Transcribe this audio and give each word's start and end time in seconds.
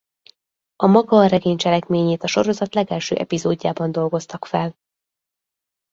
A 0.75 0.85
maga 0.87 1.17
a 1.17 1.27
regény 1.27 1.57
cselekményét 1.57 2.23
a 2.23 2.27
sorozat 2.27 2.73
legelső 2.73 3.15
epizódjában 3.15 3.91
dolgoztak 3.91 4.45
fel. 4.45 4.77